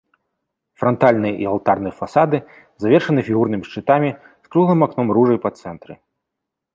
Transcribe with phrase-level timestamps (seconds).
[0.83, 2.37] Франтальны і алтарны фасады
[2.85, 4.09] завершаны фігурнымі шчытамі
[4.47, 5.93] з круглым акном-ружай па цэнтры.